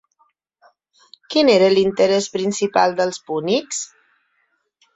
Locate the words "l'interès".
1.75-2.31